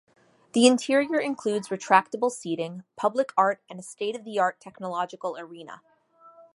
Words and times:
The 0.53 0.65
interior 0.65 1.19
includes 1.19 1.67
retractable 1.67 2.31
seating, 2.31 2.83
public 2.95 3.33
art 3.37 3.61
and 3.69 3.79
a 3.79 3.83
state-of-the-art 3.83 4.59
technological 4.59 5.37
arena. 5.37 5.81